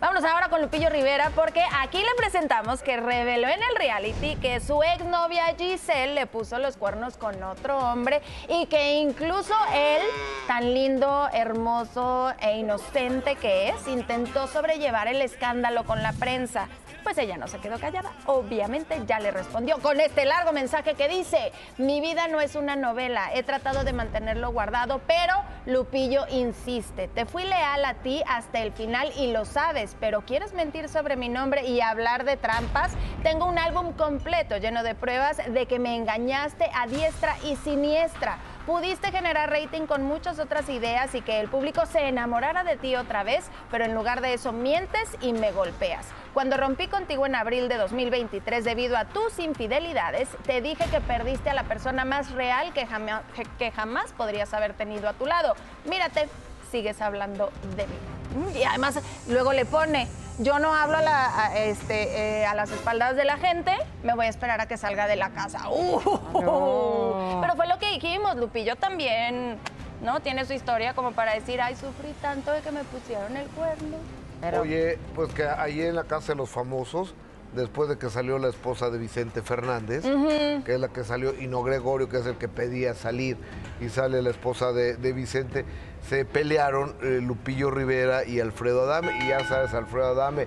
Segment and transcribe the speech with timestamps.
[0.00, 4.60] Vámonos ahora con Lupillo Rivera porque aquí le presentamos que reveló en el reality que
[4.60, 10.02] su exnovia Giselle le puso los cuernos con otro hombre y que incluso él,
[10.46, 16.68] tan lindo, hermoso e inocente que es, intentó sobrellevar el escándalo con la prensa
[17.08, 18.12] pues ella no se quedó callada.
[18.26, 22.76] Obviamente ya le respondió con este largo mensaje que dice, mi vida no es una
[22.76, 25.32] novela, he tratado de mantenerlo guardado, pero
[25.64, 30.52] Lupillo insiste, te fui leal a ti hasta el final y lo sabes, pero quieres
[30.52, 32.92] mentir sobre mi nombre y hablar de trampas.
[33.22, 38.38] Tengo un álbum completo lleno de pruebas de que me engañaste a diestra y siniestra
[38.68, 42.96] pudiste generar rating con muchas otras ideas y que el público se enamorara de ti
[42.96, 46.06] otra vez, pero en lugar de eso mientes y me golpeas.
[46.34, 51.48] Cuando rompí contigo en abril de 2023 debido a tus infidelidades, te dije que perdiste
[51.48, 55.54] a la persona más real que jamás, podrías haber tenido a tu lado.
[55.86, 56.28] Mírate,
[56.70, 58.17] sigues hablando de mí.
[58.54, 58.98] Y además
[59.28, 63.72] luego le pone, yo no hablo a, este, eh, a las espaldas de la gente,
[64.02, 65.68] me voy a esperar a que salga de la casa.
[65.68, 67.40] Uh.
[67.40, 69.58] Pero fue lo que dijimos, Lupillo también,
[70.02, 70.20] ¿no?
[70.20, 73.96] Tiene su historia como para decir, ay, sufrí tanto de que me pusieron el cuerno.
[74.60, 77.14] Oye, pues que ahí en la casa de los famosos,
[77.54, 80.04] después de que salió la esposa de Vicente Fernández,
[80.64, 83.36] que es la que salió, y no Gregorio, que es el que pedía salir,
[83.80, 85.64] y sale la esposa de, Vicente,
[86.08, 90.46] se pelearon eh, Lupillo Rivera y Alfredo Adame, y ya sabes, Alfredo Adame,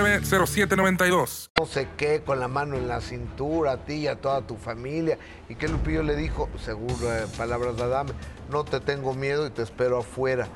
[0.00, 4.40] 833-699-0792 no sé qué, con la mano en la cintura, a ti y a toda
[4.40, 5.18] tu familia.
[5.50, 8.12] Y que Lupillo le dijo, según eh, palabras de Adame,
[8.50, 10.48] no te tengo miedo y te espero afuera.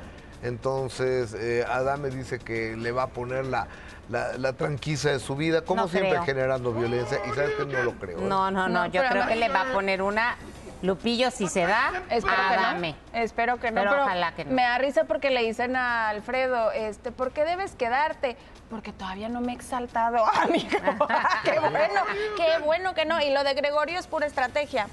[0.42, 3.68] Entonces, eh, Adame dice que le va a poner la,
[4.08, 7.18] la, tranquila de su vida, como siempre generando violencia.
[7.30, 8.20] Y sabes que no lo creo.
[8.20, 8.26] ¿eh?
[8.26, 10.36] No, no, no, yo creo que le va a poner una
[10.84, 12.94] Lupillo, si se da, Espero que no.
[13.14, 13.80] Espero que no.
[13.80, 14.52] Pero, ojalá que no.
[14.52, 18.36] Me da risa porque le dicen a Alfredo, este, ¿por qué debes quedarte?
[18.68, 20.68] Porque todavía no me he exaltado, amigo.
[21.44, 22.02] qué bueno,
[22.36, 23.18] qué bueno que no.
[23.22, 24.86] Y lo de Gregorio es pura estrategia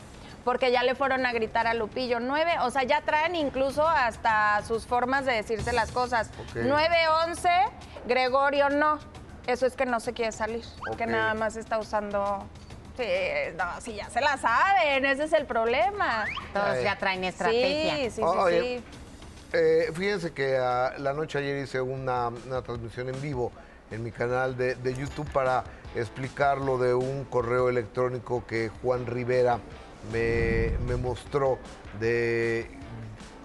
[0.46, 2.22] porque ya le fueron a gritar a Lupillo.
[2.22, 6.31] Nueve, o sea, ya traen incluso hasta sus formas de decirse las cosas.
[6.56, 7.51] Nueve, once,
[8.07, 8.97] Gregorio no.
[9.46, 10.63] Eso es que no se quiere salir,
[10.97, 12.47] que nada más está usando
[13.01, 16.25] Sí, no, sí, ya se la saben, ese es el problema.
[16.53, 17.95] Todos ya traen estrategia.
[17.95, 18.84] Sí, sí, sí.
[19.53, 22.31] Eh, fíjense que ah, la noche ayer hice una,
[22.63, 23.51] transmisión en vivo
[23.89, 25.63] en mi canal de, YouTube para
[25.95, 29.59] explicar lo de un correo electrónico que Juan Rivera
[30.13, 31.57] me, mostró
[32.00, 32.69] de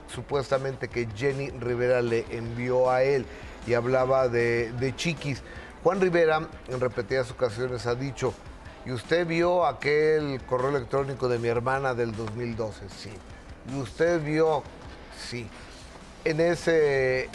[0.06, 3.24] supuestamente que Jenny Rivera le envió a él
[3.66, 5.42] y hablaba de, de chiquis.
[5.82, 8.34] Juan Rivera en repetidas ocasiones ha dicho
[8.86, 12.88] ¿Y usted vio aquel correo electrónico de mi hermana del 2012?
[12.88, 13.10] Sí.
[13.69, 14.62] ¿Y usted vio?
[15.28, 15.48] Sí.
[16.24, 17.28] En ese,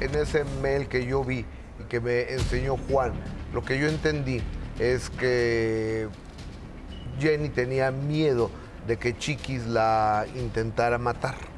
[0.00, 1.46] en ese mail que yo vi
[1.78, 3.14] y que me enseñó Juan,
[3.54, 4.42] lo que yo entendí
[4.78, 6.06] es que
[7.18, 8.50] Jenny tenía miedo
[8.86, 11.49] de que Chiquis la intentara matar.